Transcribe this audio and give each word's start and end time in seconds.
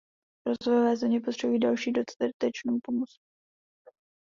Rozvojové 0.45 0.97
země 0.97 1.21
potřebují 1.21 1.59
další 1.59 1.91
dodatečnou 1.91 2.79
pomoc. 2.83 3.15